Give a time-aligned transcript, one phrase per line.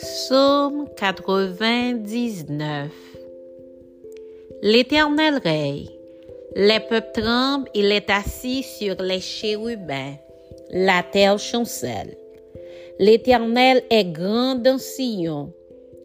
[0.00, 2.88] Psaume 99
[4.62, 5.88] L'Éternel règne.
[6.54, 10.14] Les peuples tremblent, il est assis sur les chérubins.
[10.70, 12.16] La terre chancelle.
[13.00, 15.52] L'Éternel est grand dans Sion.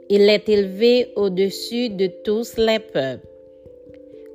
[0.09, 3.27] Il est élevé au-dessus de tous les peuples.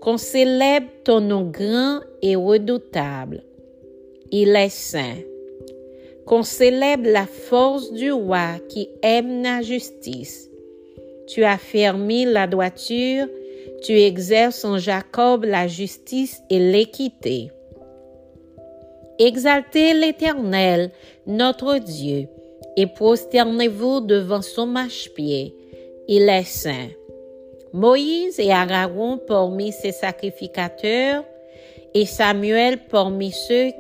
[0.00, 3.42] Qu'on célèbre ton nom grand et redoutable.
[4.30, 5.16] Il est saint
[6.28, 10.50] qu'on célèbre la force du roi qui aime la justice.
[11.26, 13.26] Tu as fermé la droiture,
[13.82, 17.50] tu exerces en Jacob la justice et l'équité.
[19.18, 20.90] Exaltez l'Éternel,
[21.26, 22.28] notre Dieu,
[22.76, 25.54] et prosternez-vous devant son marchepied.
[26.08, 26.88] Il est saint.
[27.72, 31.24] Moïse et Aaron parmi ses sacrificateurs,
[31.94, 33.70] et Samuel parmi ceux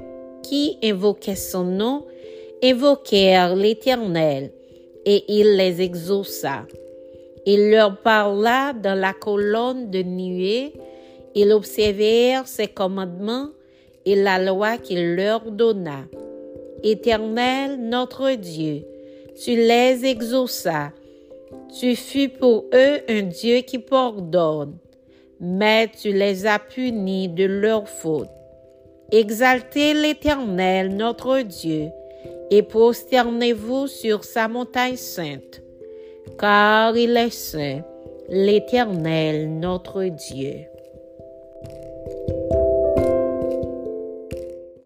[0.42, 2.04] qui invoquaient son nom,
[2.62, 4.52] évoquèrent l'Éternel,
[5.04, 6.66] et il les exauça.
[7.46, 10.72] Il leur parla dans la colonne de nuée,
[11.34, 13.48] ils observèrent ses commandements
[14.04, 16.04] et la loi qu'il leur donna.
[16.82, 18.84] Éternel notre Dieu,
[19.42, 20.92] tu les exauças.
[21.78, 24.76] Tu fus pour eux un Dieu qui pardonne,
[25.40, 28.28] mais tu les as punis de leur faute.
[29.10, 31.88] Exaltez l'Éternel notre Dieu,
[32.50, 35.62] et prosternez-vous sur sa montagne sainte,
[36.38, 37.82] car il est saint,
[38.28, 40.66] l'Éternel notre Dieu.